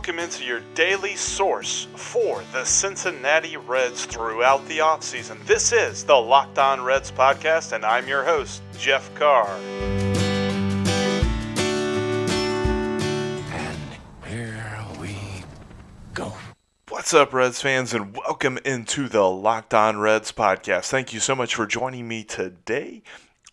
[0.00, 5.44] Welcome into your daily source for the Cincinnati Reds throughout the offseason.
[5.44, 9.46] This is the Locked On Reds podcast, and I'm your host, Jeff Carr.
[13.52, 13.78] And
[14.26, 15.18] here we
[16.14, 16.32] go.
[16.88, 20.88] What's up, Reds fans, and welcome into the Locked On Reds podcast.
[20.88, 23.02] Thank you so much for joining me today.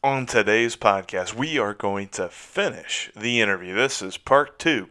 [0.01, 3.75] On today's podcast, we are going to finish the interview.
[3.75, 4.87] This is part two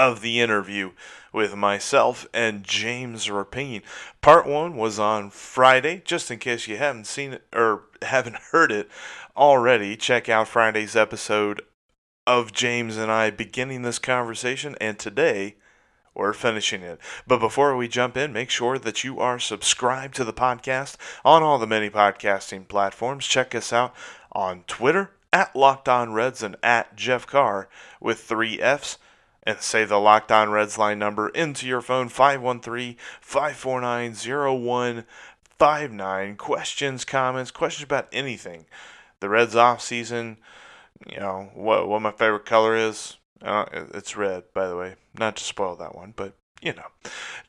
[0.00, 0.92] of the interview
[1.30, 3.82] with myself and James Rapien.
[4.22, 6.00] Part one was on Friday.
[6.06, 8.88] Just in case you haven't seen it or haven't heard it
[9.36, 11.60] already, check out Friday's episode
[12.26, 14.74] of James and I beginning this conversation.
[14.80, 15.56] And today,
[16.14, 16.98] we're finishing it.
[17.26, 21.42] But before we jump in, make sure that you are subscribed to the podcast on
[21.42, 23.26] all the many podcasting platforms.
[23.26, 23.94] Check us out
[24.32, 27.68] on Twitter at Locked On Reds and at Jeff Carr
[28.00, 28.96] with three F's
[29.42, 36.36] and say the Locked On Reds line number into your phone 513 549 0159.
[36.36, 38.66] Questions, comments, questions about anything.
[39.20, 40.38] The Reds off season,
[41.08, 43.16] you know, what, what my favorite color is.
[43.42, 44.96] Uh, it's red, by the way.
[45.18, 46.88] Not to spoil that one, but you know,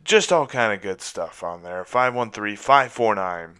[0.03, 1.83] just all kind of good stuff on there.
[1.83, 3.58] 513 549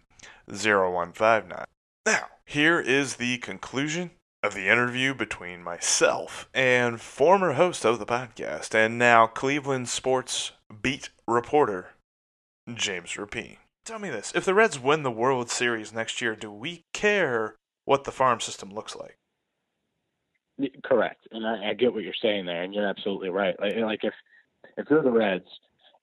[0.48, 1.66] 0159.
[2.06, 4.12] Now, here is the conclusion
[4.44, 10.52] of the interview between myself and former host of the podcast and now Cleveland sports
[10.82, 11.92] beat reporter
[12.74, 13.58] James Rapien.
[13.86, 17.56] Tell me this if the Reds win the World Series next year, do we care
[17.86, 19.18] what the farm system looks like?
[20.84, 23.56] Correct, and I, I get what you're saying there, and you're absolutely right.
[23.60, 24.14] Like, like if
[24.78, 25.46] if you're the Reds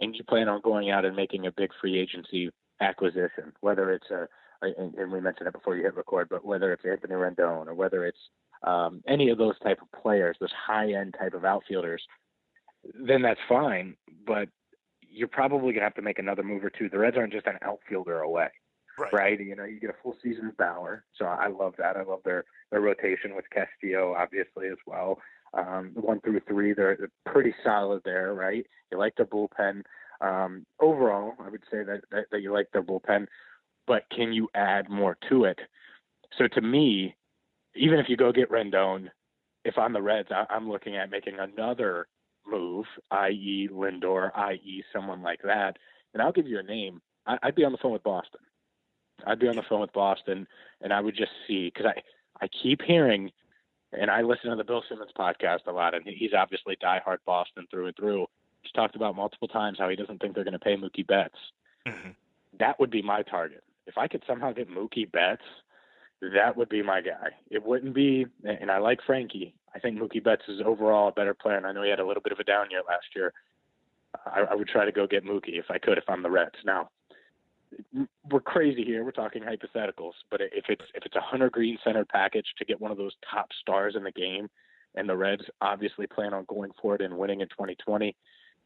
[0.00, 4.10] and you plan on going out and making a big free agency acquisition, whether it's
[4.10, 4.26] a
[4.62, 7.74] and, and we mentioned it before you hit record, but whether it's Anthony Rendon or
[7.74, 8.18] whether it's
[8.62, 12.02] um, any of those type of players, those high end type of outfielders,
[12.94, 13.96] then that's fine.
[14.26, 14.48] But
[15.08, 16.88] you're probably gonna have to make another move or two.
[16.88, 18.48] The Reds aren't just an outfielder away,
[18.98, 19.12] Right.
[19.12, 19.40] right?
[19.40, 21.96] You know, you get a full season of Bauer, so I love that.
[21.96, 25.20] I love their their rotation with Castillo, obviously as well.
[25.54, 28.66] Um, one through three, they're, they're pretty solid there, right?
[28.92, 29.82] You like their bullpen.
[30.20, 33.28] Um, overall, I would say that, that that you like their bullpen,
[33.88, 35.58] but can you add more to it?
[36.36, 37.16] So to me,
[37.74, 39.08] even if you go get Rendon,
[39.64, 42.06] if I'm the Reds, I, I'm looking at making another
[42.46, 43.68] move, i.e.
[43.72, 44.84] Lindor, i.e.
[44.92, 45.76] someone like that.
[46.14, 47.00] And I'll give you a name.
[47.26, 48.40] I, I'd be on the phone with Boston.
[49.26, 50.46] I'd be on the phone with Boston,
[50.80, 52.00] and I would just see because I
[52.40, 53.32] I keep hearing,
[53.92, 57.66] and I listen to the Bill Simmons podcast a lot, and he's obviously diehard Boston
[57.68, 58.26] through and through.
[58.62, 61.38] He's talked about multiple times how he doesn't think they're going to pay Mookie Betts.
[61.86, 62.14] Mhm.
[62.60, 63.64] That would be my target.
[63.88, 65.42] If I could somehow get Mookie Betts,
[66.20, 67.30] that would be my guy.
[67.50, 69.54] It wouldn't be, and I like Frankie.
[69.74, 72.06] I think Mookie Betts is overall a better player, and I know he had a
[72.06, 73.32] little bit of a down year last year.
[74.26, 76.56] I, I would try to go get Mookie if I could, if I'm the Reds.
[76.64, 76.90] Now,
[78.30, 79.04] we're crazy here.
[79.04, 82.80] We're talking hypotheticals, but if it's if it's a Hunter Greene centered package to get
[82.80, 84.48] one of those top stars in the game,
[84.94, 88.16] and the Reds obviously plan on going for it and winning in 2020,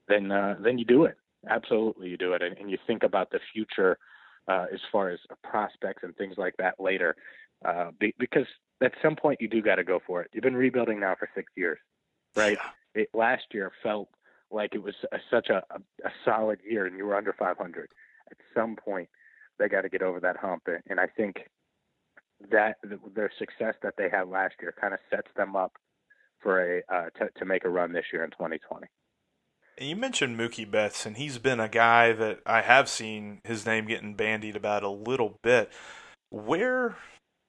[0.08, 1.16] then uh, then you do it.
[1.48, 3.98] Absolutely, you do it, and, and you think about the future
[4.48, 7.16] uh, as far as prospects and things like that later,
[7.64, 8.46] uh, be, because
[8.82, 10.30] at some point you do got to go for it.
[10.32, 11.78] You've been rebuilding now for six years,
[12.34, 12.58] right?
[12.94, 14.08] It, last year felt
[14.50, 15.62] like it was a, such a,
[16.04, 17.88] a, solid year, and you were under 500.
[18.30, 19.08] At some point,
[19.58, 21.48] they got to get over that hump, and, and I think
[22.50, 22.76] that
[23.14, 25.72] their success that they had last year kind of sets them up
[26.40, 28.86] for a uh, to, to make a run this year in 2020.
[29.78, 33.64] And you mentioned Mookie Betts, and he's been a guy that I have seen his
[33.64, 35.72] name getting bandied about a little bit.
[36.30, 36.96] Where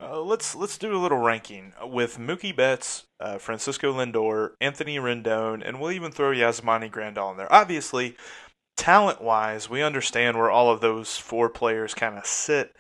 [0.04, 5.62] uh, let's let's do a little ranking with Mookie Betts, uh, Francisco Lindor, Anthony Rendon,
[5.66, 7.52] and we'll even throw Yasmani Grandal in there.
[7.52, 8.18] Obviously,
[8.76, 12.76] talent wise, we understand where all of those four players kind of sit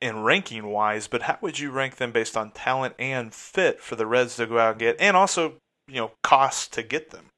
[0.00, 3.96] in ranking wise, but how would you rank them based on talent and fit for
[3.96, 5.54] the Reds to go out and get, and also
[5.88, 7.31] you know cost to get them?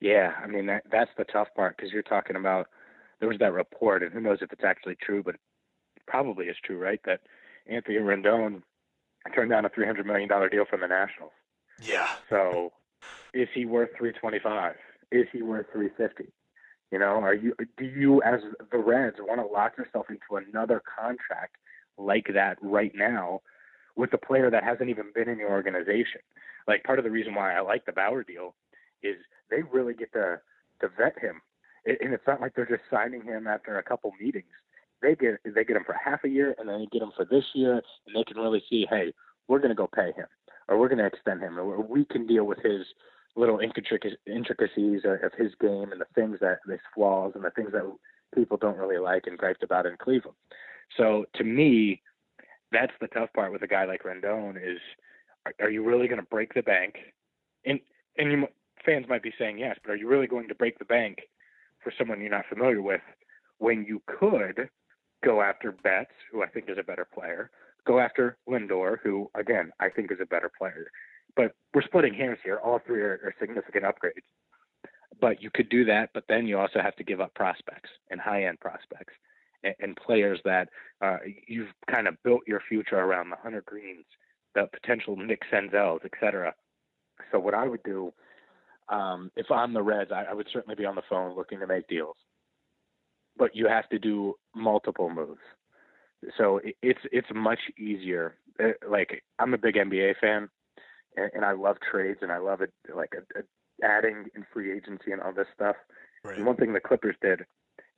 [0.00, 2.68] Yeah, I mean that that's the tough part because you're talking about
[3.20, 6.56] there was that report, and who knows if it's actually true, but it probably is
[6.62, 7.00] true, right?
[7.04, 7.20] That
[7.66, 8.62] Anthony Rendon
[9.34, 11.32] turned down a three hundred million dollar deal from the Nationals.
[11.82, 12.08] Yeah.
[12.28, 12.72] So,
[13.34, 14.76] is he worth three twenty five?
[15.10, 16.32] Is he worth three fifty?
[16.92, 18.40] You know, are you do you as
[18.70, 21.56] the Reds want to lock yourself into another contract
[21.98, 23.40] like that right now
[23.96, 26.20] with a player that hasn't even been in your organization?
[26.68, 28.54] Like part of the reason why I like the Bauer deal
[29.02, 29.16] is
[29.50, 30.40] they really get to
[30.80, 31.40] to vet him,
[31.86, 34.52] and it's not like they're just signing him after a couple meetings.
[35.02, 37.24] They get they get him for half a year, and then they get him for
[37.24, 39.12] this year, and they can really see, hey,
[39.48, 40.26] we're going to go pay him,
[40.68, 42.82] or we're going to extend him, or we can deal with his
[43.36, 47.84] little intricacies of his game and the things that his flaws and the things that
[48.34, 50.36] people don't really like and griped about in Cleveland.
[50.96, 52.00] So to me,
[52.72, 54.78] that's the tough part with a guy like Rendon is,
[55.44, 56.94] are, are you really going to break the bank?
[57.64, 57.80] And
[58.18, 58.46] and you,
[58.84, 61.18] fans might be saying yes, but are you really going to break the bank
[61.82, 63.00] for someone you're not familiar with
[63.58, 64.68] when you could
[65.24, 67.50] go after Betts, who I think is a better player,
[67.86, 70.88] go after Lindor, who again I think is a better player
[71.36, 72.58] but we're splitting hairs here.
[72.64, 74.24] All three are, are significant upgrades.
[75.20, 78.20] But you could do that, but then you also have to give up prospects and
[78.20, 79.14] high end prospects
[79.62, 80.68] and, and, players that
[81.02, 84.04] uh, you've kind of built your future around the Hunter Greenes,
[84.54, 86.54] the potential Nick Senzels, etc.
[87.32, 88.12] So what I would do,
[88.88, 91.66] um, if I'm the Reds, I, I would certainly be on the phone looking to
[91.66, 92.16] make deals.
[93.36, 95.40] But you have to do multiple moves.
[96.38, 98.36] So it, it's it's much easier.
[98.58, 100.48] Uh, like I'm a big NBA fan
[101.16, 103.42] and, and I love trades and I love it like a, a
[103.84, 105.76] adding in free agency and all this stuff.
[106.24, 106.42] Right.
[106.42, 107.40] One thing the Clippers did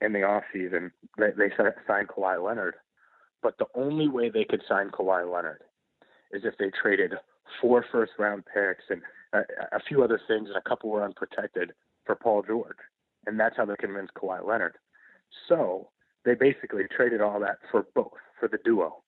[0.00, 1.50] in the off season, they, they
[1.86, 2.74] signed Kawhi Leonard,
[3.42, 5.62] but the only way they could sign Kawhi Leonard
[6.32, 7.14] is if they traded
[7.60, 9.02] four first round picks and
[9.32, 11.72] a, few other things, and a couple were unprotected
[12.06, 12.76] for Paul George,
[13.26, 14.76] and that's how they convinced Kawhi Leonard.
[15.48, 15.88] So
[16.24, 19.02] they basically traded all that for both for the duo.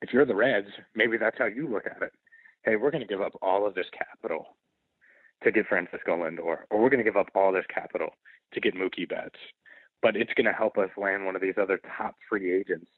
[0.00, 2.12] If you're the Reds, maybe that's how you look at it
[2.64, 4.56] hey, we're going to give up all of this capital
[5.42, 8.10] to get Francisco Lindor, or we're going to give up all this capital
[8.52, 9.38] to get Mookie Betts,
[10.02, 12.90] but it's going to help us land one of these other top free agents,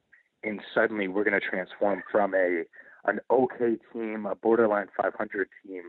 [0.43, 2.63] and suddenly we're going to transform from a
[3.05, 5.85] an okay team, a borderline 500 team,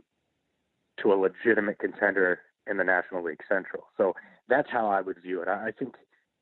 [1.01, 3.87] to a legitimate contender in the National League Central.
[3.97, 4.13] So
[4.47, 5.47] that's how I would view it.
[5.47, 5.95] I think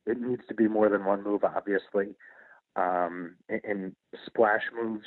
[0.06, 2.16] it needs to be more than one move, obviously,
[2.76, 3.96] um, and, and
[4.26, 5.06] splash moves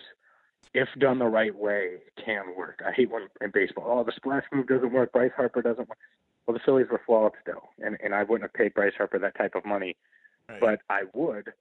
[0.75, 2.81] if done the right way, can work.
[2.87, 5.13] I hate when in baseball, oh, the splash move doesn't work.
[5.13, 5.99] Bryce Harper doesn't work.
[6.47, 9.37] Well, the Phillies were flawed still, and and I wouldn't have paid Bryce Harper that
[9.37, 9.97] type of money,
[10.49, 10.61] right.
[10.61, 11.53] but I would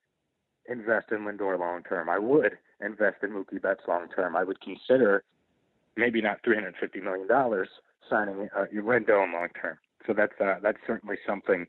[0.68, 2.10] invest in Lindor long term.
[2.10, 4.36] I would invest in Mookie Betts long term.
[4.36, 5.24] I would consider
[5.98, 7.70] maybe not three hundred fifty million dollars
[8.10, 9.78] signing uh, Rendon long term.
[10.08, 11.68] So that's uh, that's certainly something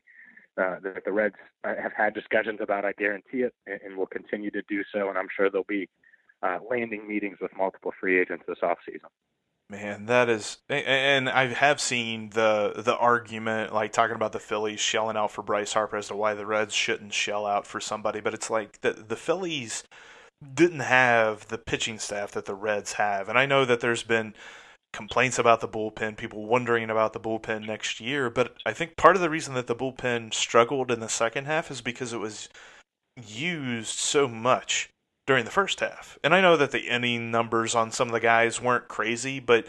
[0.57, 2.85] uh, that the Reds uh, have had discussions about.
[2.85, 5.09] I guarantee it, and, and will continue to do so.
[5.09, 5.89] And I'm sure there'll be
[6.41, 9.09] uh, landing meetings with multiple free agents this offseason.
[9.69, 14.79] Man, that is, and I have seen the the argument, like talking about the Phillies
[14.79, 18.19] shelling out for Bryce Harper as to why the Reds shouldn't shell out for somebody,
[18.19, 19.83] but it's like the the Phillies
[20.53, 24.33] didn't have the pitching staff that the Reds have, and I know that there's been
[24.93, 29.15] complaints about the bullpen, people wondering about the bullpen next year, but I think part
[29.15, 32.47] of the reason that the bullpen struggled in the second half is because it was
[33.17, 34.89] used so much
[35.25, 36.17] during the first half.
[36.23, 39.65] And I know that the inning numbers on some of the guys weren't crazy, but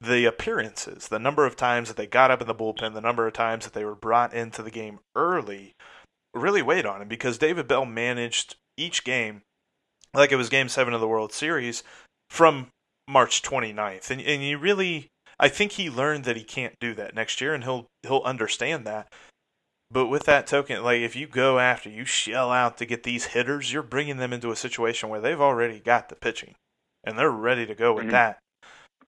[0.00, 3.26] the appearances, the number of times that they got up in the bullpen, the number
[3.26, 5.74] of times that they were brought into the game early,
[6.34, 9.42] really weighed on him because David Bell managed each game
[10.16, 11.82] like it was game seven of the World Series
[12.30, 12.68] from
[13.08, 14.10] March 29th.
[14.10, 15.08] And, and you really,
[15.38, 18.86] I think he learned that he can't do that next year, and he'll he'll understand
[18.86, 19.12] that.
[19.90, 23.26] But with that token, like if you go after, you shell out to get these
[23.26, 26.54] hitters, you're bringing them into a situation where they've already got the pitching,
[27.04, 28.12] and they're ready to go with mm-hmm.
[28.12, 28.38] that.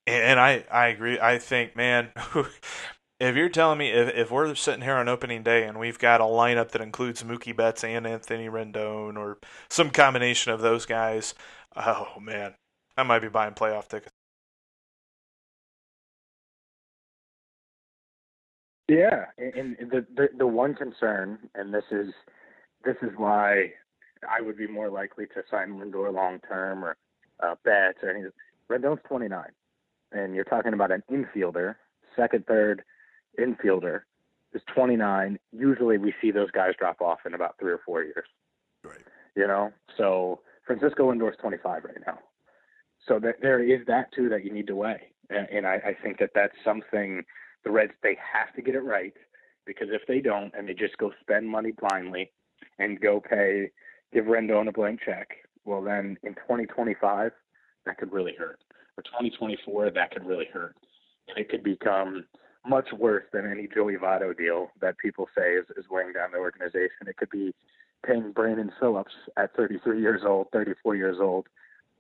[0.07, 1.21] And I, I agree.
[1.21, 2.11] I think, man,
[3.21, 6.21] if you're telling me if, if we're sitting here on opening day and we've got
[6.21, 11.35] a lineup that includes Mookie Betts and Anthony Rendon or some combination of those guys,
[11.77, 12.55] oh man,
[12.97, 14.13] I might be buying playoff tickets.
[18.89, 22.09] Yeah, and the, the the one concern, and this is
[22.85, 23.73] this is why
[24.27, 26.97] I would be more likely to sign Lindor long term or
[27.43, 28.31] uh, Betts or anything.
[28.71, 29.45] Rendon's 29,
[30.13, 31.75] and you're talking about an infielder,
[32.17, 32.83] second, third
[33.39, 34.03] infielder
[34.53, 35.39] is 29.
[35.53, 38.27] Usually, we see those guys drop off in about three or four years.
[38.85, 38.99] Right.
[39.35, 42.19] You know, so Francisco Lindor's 25 right now.
[43.07, 45.97] So that there is that too that you need to weigh, and, and I, I
[46.03, 47.25] think that that's something
[47.65, 49.15] the Reds they have to get it right
[49.67, 52.31] because if they don't and they just go spend money blindly
[52.79, 53.71] and go pay
[54.13, 55.29] give Rendon a blank check,
[55.65, 57.33] well then in 2025
[57.87, 58.61] that could really hurt.
[58.97, 60.75] Or 2024 that could really hurt.
[61.29, 62.25] And it could become
[62.69, 66.39] much worse than any Joey Votto deal that people say is, is weighing down the
[66.39, 67.07] organization.
[67.07, 67.55] It could be
[68.07, 71.47] paying Brandon Phillips at 33 years old, 34 years old,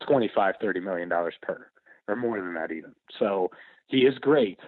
[0.06, 1.66] 25, 30 million dollars per,
[2.06, 2.94] or more than that even.
[3.18, 3.50] So
[3.88, 4.58] he is great,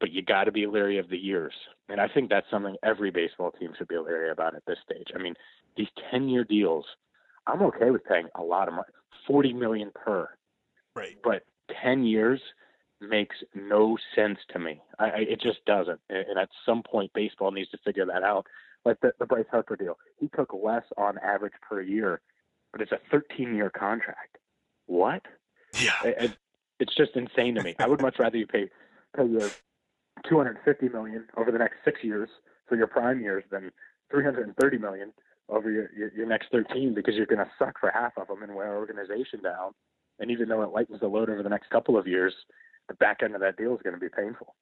[0.00, 1.54] but you got to be leery of the years.
[1.88, 5.08] And I think that's something every baseball team should be leery about at this stage.
[5.14, 5.34] I mean,
[5.76, 6.84] these 10 year deals,
[7.46, 8.88] I'm okay with paying a lot of money,
[9.26, 10.28] 40 million per.
[10.94, 11.16] Right.
[11.22, 11.44] But
[11.82, 12.40] 10 years
[13.00, 14.80] makes no sense to me.
[14.98, 16.00] I, I, it just doesn't.
[16.08, 18.46] And at some point, baseball needs to figure that out.
[18.84, 22.20] Like the, the Bryce Harper deal, he took less on average per year,
[22.72, 24.38] but it's a 13 year contract.
[24.86, 25.22] What?
[25.78, 25.92] Yeah.
[26.04, 26.36] It,
[26.80, 27.74] it's just insane to me.
[27.78, 28.68] I would much rather you pay
[29.16, 29.50] pay you
[30.28, 32.28] 250 million over the next six years
[32.68, 33.70] for your prime years than
[34.10, 35.12] 330 million
[35.48, 38.42] over your, your, your next 13 because you're going to suck for half of them
[38.42, 39.72] and wear our organization down.
[40.18, 42.34] And even though it lightens the load over the next couple of years,
[42.88, 44.54] the back end of that deal is going to be painful.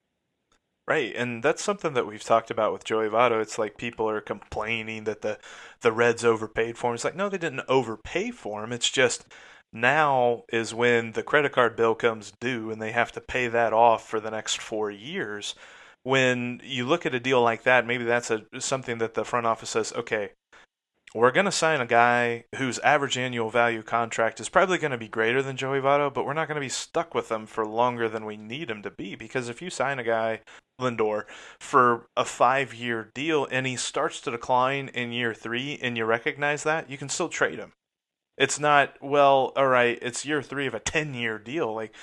[0.88, 3.42] Right, and that's something that we've talked about with Joey Votto.
[3.42, 5.38] It's like people are complaining that the
[5.80, 6.95] the Reds overpaid for him.
[6.95, 8.73] It's like no, they didn't overpay for him.
[8.73, 9.26] It's just
[9.73, 13.73] now is when the credit card bill comes due and they have to pay that
[13.73, 15.54] off for the next four years.
[16.04, 19.47] When you look at a deal like that, maybe that's a something that the front
[19.47, 20.30] office says, okay,
[21.15, 24.99] we're going to sign a guy whose average annual value contract is probably going to
[24.99, 27.65] be greater than Joey Votto, but we're not going to be stuck with him for
[27.65, 29.15] longer than we need him to be.
[29.15, 30.41] Because if you sign a guy,
[30.81, 31.25] Lindor,
[31.61, 36.05] for a five year deal and he starts to decline in year three and you
[36.05, 37.73] recognize that, you can still trade him.
[38.37, 41.75] It's not, well, all right, it's year three of a 10 year deal.
[41.75, 41.95] Like,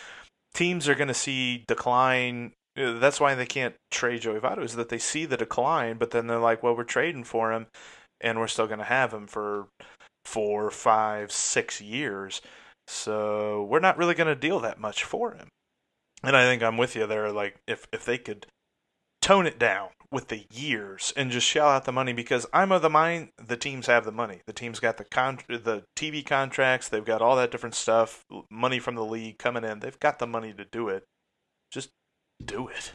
[0.54, 2.54] teams are going to see decline.
[2.76, 6.26] That's why they can't trade Joey Votto, is that they see the decline, but then
[6.26, 7.68] they're like, well, we're trading for him
[8.24, 9.68] and we're still going to have him for
[10.26, 12.42] four, five, six years.
[12.88, 15.50] So we're not really going to deal that much for him.
[16.24, 17.32] And I think I'm with you there.
[17.32, 18.48] Like if if they could
[19.22, 22.82] tone it down with the years and just shell out the money, because I'm of
[22.82, 24.40] the mind the teams have the money.
[24.48, 26.88] The teams got the con the TV contracts.
[26.88, 29.80] They've got all that different stuff, money from the league coming in.
[29.80, 31.04] They've got the money to do it.
[31.72, 31.90] Just
[32.44, 32.94] do it.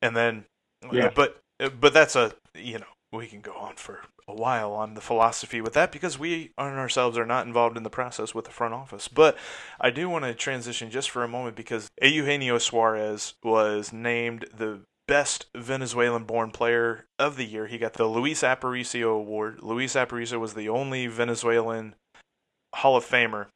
[0.00, 0.44] And then,
[0.92, 1.10] yeah.
[1.14, 1.40] but
[1.80, 5.60] but that's a you know we can go on for a while on the philosophy
[5.60, 8.74] with that because we on ourselves are not involved in the process with the front
[8.74, 9.08] office.
[9.08, 9.36] But
[9.80, 14.80] I do want to transition just for a moment because Eugenio Suarez was named the
[15.08, 17.66] best Venezuelan born player of the year.
[17.66, 19.60] He got the Luis Aparicio Award.
[19.60, 21.96] Luis Aparicio was the only Venezuelan
[22.76, 23.46] Hall of Famer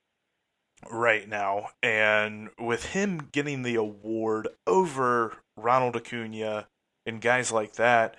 [0.91, 1.69] right now.
[1.81, 6.67] And with him getting the award over Ronald Acuna
[7.07, 8.17] and guys like that,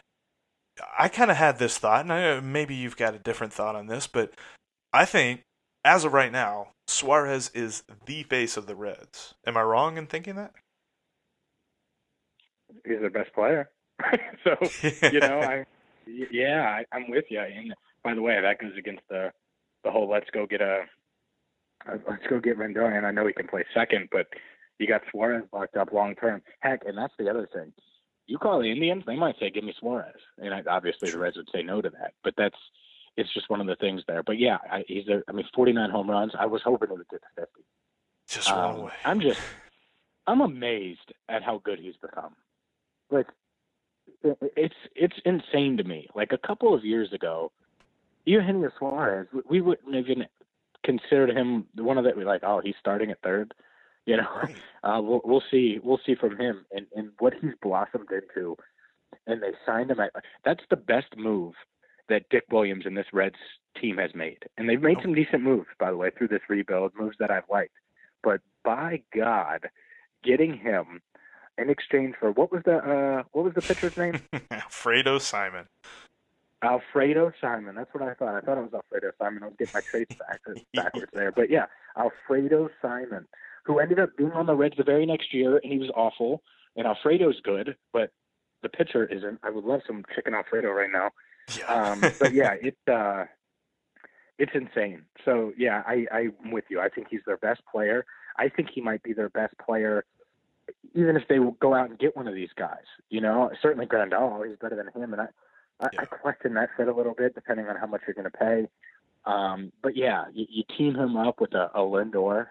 [0.98, 3.88] I kind of had this thought, and I, maybe you've got a different thought on
[3.88, 4.34] this, but
[4.91, 5.41] I think
[5.84, 9.36] as of right now, Suarez is the face of the Reds.
[9.46, 10.51] Am I wrong in thinking that?
[12.86, 13.70] He's their best player.
[14.44, 14.58] so
[15.12, 15.65] you know, I
[16.05, 17.39] yeah, I, I'm with you.
[17.39, 19.32] And by the way, that goes against the
[19.84, 20.84] the whole let's go get a
[21.88, 22.98] uh, let's go get Rendon.
[22.98, 24.27] And I know he can play second, but
[24.79, 26.41] you got Suarez locked up long term.
[26.60, 27.72] Heck, and that's the other thing
[28.27, 31.38] you call the Indians, they might say, "Give me Suarez," and I, obviously the Reds
[31.38, 32.13] would say no to that.
[32.24, 32.58] But that's
[33.17, 34.24] it's just one of the things there.
[34.24, 36.34] But yeah, I, he's a, I mean, 49 home runs.
[36.38, 37.51] I was hoping it would get to 50.
[38.27, 38.91] Just um, one way.
[39.05, 39.39] I'm just,
[40.27, 42.36] I'm amazed at how good he's become.
[43.10, 43.27] Like,
[44.24, 46.08] it's it's insane to me.
[46.15, 47.51] Like a couple of years ago,
[48.25, 50.25] Eugenio Suarez, we wouldn't even
[50.84, 53.53] considered him one of the we like, oh, he's starting at third.
[54.06, 54.56] You know, right.
[54.84, 58.58] uh, we'll we'll see we'll see from him and and what he's blossomed into.
[59.28, 60.00] And they signed him.
[60.00, 60.12] At,
[60.44, 61.54] that's the best move
[62.10, 63.36] that Dick Williams and this Reds
[63.80, 64.40] team has made.
[64.58, 65.04] And they've made oh.
[65.04, 67.74] some decent moves, by the way, through this rebuild, moves that I've liked.
[68.24, 69.70] But by God,
[70.24, 71.02] getting him
[71.58, 74.22] in exchange for what was the uh, what was the pitcher's name?
[74.52, 75.66] Alfredo Simon.
[76.64, 77.76] Alfredo Simon.
[77.76, 78.36] That's what I thought.
[78.36, 79.44] I thought it was Alfredo Simon.
[79.44, 80.42] I was getting my traits back,
[80.74, 81.32] backwards there.
[81.32, 81.66] But yeah,
[81.98, 83.28] Alfredo Simon
[83.65, 86.43] who ended up being on the Reds the very next year, and he was awful.
[86.75, 88.12] And Alfredo's good, but
[88.62, 89.39] the pitcher isn't.
[89.43, 91.12] I would love some chicken Alfredo right now.
[91.57, 91.65] Yeah.
[91.65, 93.25] um, but yeah, it uh,
[94.38, 95.03] it's insane.
[95.24, 96.79] So yeah, I, I'm with you.
[96.79, 98.05] I think he's their best player.
[98.38, 100.03] I think he might be their best player,
[100.93, 102.84] even if they go out and get one of these guys.
[103.10, 105.27] You know, certainly Grandal, he's better than him, and I,
[105.79, 106.01] I, yeah.
[106.01, 108.67] I question that fit a little bit, depending on how much you're going to pay.
[109.25, 112.48] Um, but yeah, you, you team him up with a, a Lindor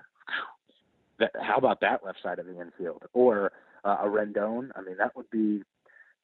[1.33, 3.52] that, how about that left side of the infield or
[3.85, 4.71] uh, a Rendon?
[4.76, 5.62] I mean, that would be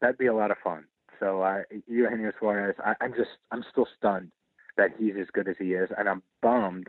[0.01, 0.85] that'd be a lot of fun.
[1.19, 4.31] So uh, Eugenio Suarez, I, I'm just I'm still stunned
[4.77, 6.89] that he's as good as he is, and I'm bummed,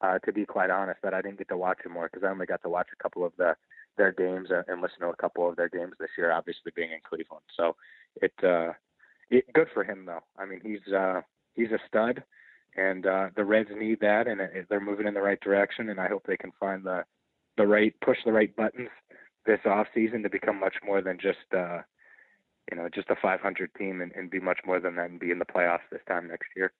[0.00, 2.30] uh, to be quite honest, that I didn't get to watch him more because I
[2.30, 3.56] only got to watch a couple of the
[3.96, 6.30] their games and listen to a couple of their games this year.
[6.30, 7.76] Obviously, being in Cleveland, so
[8.22, 8.72] it uh,
[9.30, 10.22] it good for him though.
[10.38, 11.22] I mean, he's uh,
[11.54, 12.22] he's a stud,
[12.76, 15.88] and uh, the Reds need that, and they're moving in the right direction.
[15.88, 17.04] And I hope they can find the
[17.56, 18.88] the right push the right buttons
[19.46, 21.78] this off season to become much more than just uh,
[22.70, 25.30] you know just a 500 team and, and be much more than that and be
[25.30, 26.72] in the playoffs this time next year.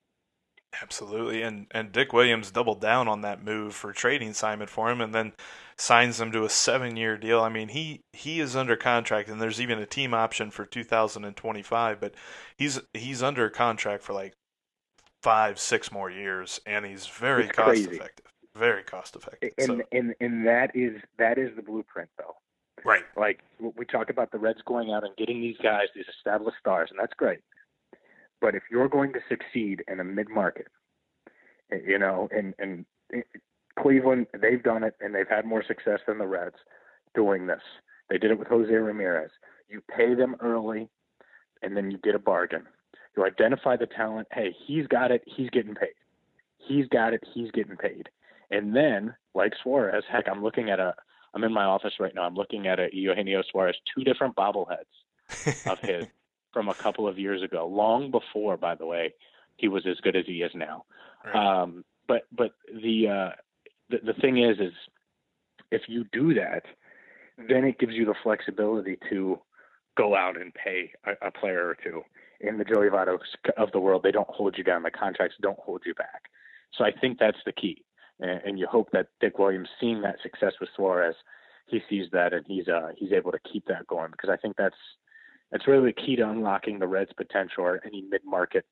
[0.83, 5.01] Absolutely, and and Dick Williams doubled down on that move for trading Simon for him,
[5.01, 5.33] and then
[5.79, 7.41] signs him to a seven-year deal.
[7.41, 12.01] I mean, he he is under contract, and there's even a team option for 2025.
[12.01, 12.15] But
[12.57, 14.35] he's he's under contract for like
[15.23, 17.97] five, six more years, and he's very it's cost crazy.
[17.97, 18.27] effective.
[18.59, 19.53] Very cost effective.
[19.59, 19.81] And, so.
[19.93, 22.37] and and that is that is the blueprint, though.
[22.85, 23.03] Right.
[23.17, 26.89] Like we talk about the Reds going out and getting these guys, these established stars,
[26.91, 27.41] and that's great.
[28.41, 30.69] But if you're going to succeed in a mid-market,
[31.71, 33.23] you know, and and eh,
[33.79, 36.57] Cleveland, they've done it and they've had more success than the Reds
[37.15, 37.63] doing this.
[38.09, 39.31] They did it with Jose Ramirez.
[39.69, 40.89] You pay them early,
[41.63, 42.67] and then you get a bargain.
[43.17, 44.29] You identify the talent.
[44.31, 45.23] Hey, he's got it.
[45.27, 45.95] He's getting paid.
[46.59, 47.25] He's got it.
[47.35, 48.09] He's getting paid.
[48.51, 50.95] And then, like Suarez, heck, I'm looking at a.
[51.35, 52.23] I'm in my office right now.
[52.23, 54.87] I'm looking at a Eugenio Suarez, two different bobbleheads
[55.67, 56.07] of his
[56.57, 59.13] from a couple of years ago, long before, by the way,
[59.57, 60.87] he was as good as he is now.
[61.23, 61.63] Right.
[61.63, 63.31] Um, but but the, uh,
[63.91, 64.73] the the thing is, is
[65.71, 66.63] if you do that,
[67.37, 69.39] then it gives you the flexibility to
[69.97, 72.03] go out and pay a, a player or two.
[72.41, 73.19] In the Joey Vottos
[73.57, 74.83] of the world, they don't hold you down.
[74.83, 76.23] The contracts don't hold you back.
[76.77, 77.83] So I think that's the key.
[78.21, 81.15] And, and you hope that Dick Williams, seeing that success with Suarez,
[81.67, 84.57] he sees that and he's uh, he's able to keep that going because I think
[84.57, 84.77] that's
[85.51, 88.65] that's really the key to unlocking the Reds' potential or any mid-market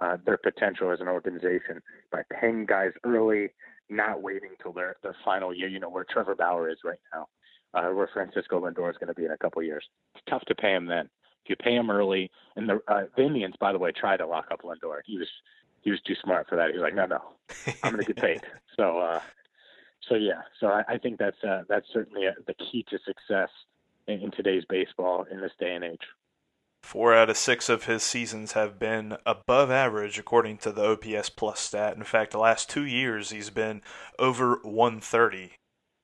[0.00, 3.50] uh, their potential as an organization by paying guys early,
[3.88, 5.68] not waiting till their their final year.
[5.68, 7.28] You know where Trevor Bauer is right now,
[7.74, 9.84] uh, where Francisco Lindor is going to be in a couple years.
[10.14, 11.08] It's tough to pay him then.
[11.44, 14.26] If you pay him early, and the, uh, the Indians, by the way, tried to
[14.26, 15.00] lock up Lindor.
[15.04, 15.28] He was
[15.84, 16.70] he was too smart for that.
[16.70, 17.20] He was like, no, no,
[17.82, 18.40] I'm going to get paid.
[18.76, 19.20] so, uh,
[20.08, 23.50] so yeah, so I, I think that's uh, that's certainly a, the key to success
[24.08, 26.00] in, in today's baseball in this day and age.
[26.82, 31.30] Four out of six of his seasons have been above average, according to the OPS
[31.30, 31.96] Plus stat.
[31.96, 33.80] In fact, the last two years he's been
[34.18, 35.52] over 130.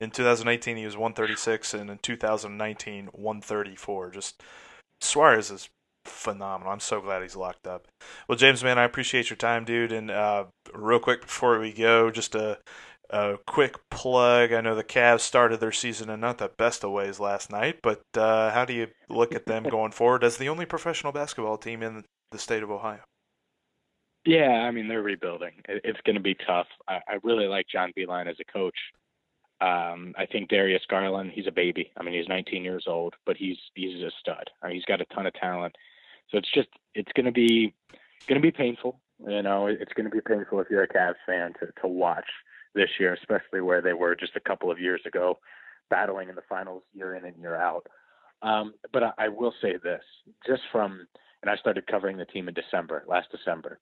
[0.01, 4.11] In 2018, he was 136, and in 2019, 134.
[4.11, 4.43] Just
[5.03, 5.69] Suarez is
[6.05, 6.73] phenomenal.
[6.73, 7.87] I'm so glad he's locked up.
[8.29, 9.93] Well, James, man, I appreciate your time, dude.
[9.93, 12.59] And uh, real quick before we go, just a
[13.11, 14.53] a quick plug.
[14.53, 17.81] I know the Cavs started their season in not the best of ways last night,
[17.83, 21.59] but uh, how do you look at them going forward as the only professional basketball
[21.59, 23.01] team in the state of Ohio?
[24.25, 25.53] Yeah, I mean they're rebuilding.
[25.69, 26.67] It's going to be tough.
[26.87, 28.77] I, really like John Beilein as a coach.
[29.61, 31.93] Um, I think Darius Garland, he's a baby.
[31.97, 34.49] I mean, he's 19 years old, but he's he's a stud.
[34.63, 35.77] I mean, he's got a ton of talent.
[36.31, 37.75] So it's just it's going to be
[38.27, 39.01] going to be painful.
[39.27, 42.29] You know, it's going to be painful if you're a Cavs fan to to watch
[42.75, 45.39] this year, especially where they were just a couple of years ago,
[45.91, 47.87] battling in the finals year in and year out.
[48.43, 50.03] Um, but I, I will say this,
[50.47, 51.07] just from
[51.43, 53.81] and I started covering the team in December, last December,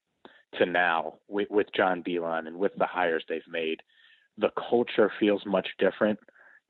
[0.58, 3.82] to now with, with John Beilein and with the hires they've made,
[4.38, 6.18] the culture feels much different.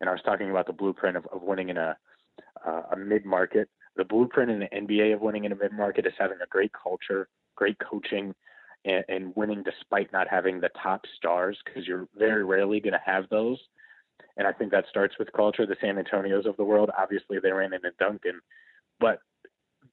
[0.00, 1.96] And I was talking about the blueprint of, of winning in a
[2.66, 3.68] uh, a mid market.
[3.96, 6.72] The blueprint in the NBA of winning in a mid market is having a great
[6.72, 8.35] culture, great coaching,
[8.85, 13.00] and, and winning despite not having the top stars because you're very rarely going to
[13.04, 13.59] have those.
[14.37, 15.66] And I think that starts with culture.
[15.66, 18.40] The San Antonios of the world, obviously, they ran into Duncan,
[19.00, 19.20] but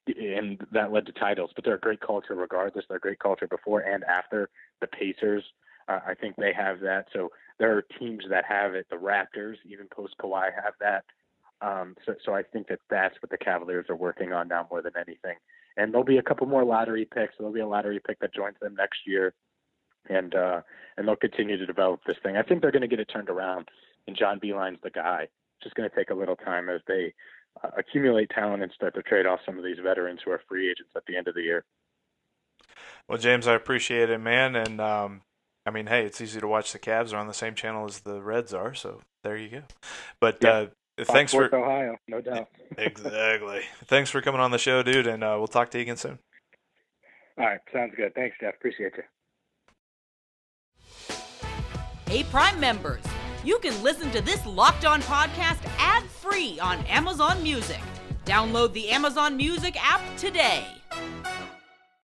[0.08, 1.50] and that led to titles.
[1.56, 2.86] But they're a great culture regardless.
[2.88, 4.50] They're a great culture before and after.
[4.82, 5.44] The Pacers,
[5.88, 7.08] uh, I think they have that.
[7.12, 8.88] So there are teams that have it.
[8.90, 11.06] The Raptors, even post Kawhi, have that.
[11.62, 14.82] Um, so, so I think that that's what the Cavaliers are working on now more
[14.82, 15.36] than anything
[15.78, 17.36] and there'll be a couple more lottery picks.
[17.38, 19.34] There'll be a lottery pick that joins them next year,
[20.10, 20.62] and uh,
[20.98, 22.38] and they'll continue to develop this thing.
[22.38, 23.68] I think they're going to get it turned around,
[24.08, 25.24] and John Beilein's the guy.
[25.24, 27.14] It's just going to take a little time as they
[27.64, 30.70] uh, accumulate talent and start to trade off some of these veterans who are free
[30.70, 31.66] agents at the end of the year.
[33.08, 35.22] Well, James, I appreciate it, man, and um,
[35.66, 38.02] I mean, hey, it's easy to watch the Cavs are on the same channel as
[38.02, 39.62] the Reds are, so there you go.
[40.20, 40.54] But yep.
[40.54, 42.48] uh, Thanks Sports for Ohio, no doubt.
[42.78, 43.62] exactly.
[43.86, 46.20] Thanks for coming on the show, dude, and uh, we'll talk to you again soon.
[47.38, 48.14] All right, sounds good.
[48.16, 48.54] Thanks, Jeff.
[48.56, 49.04] Appreciate you.
[52.08, 53.04] Hey, Prime members,
[53.44, 57.82] you can listen to this Locked On podcast ad free on Amazon Music.
[58.26, 60.66] Download the Amazon Music app today.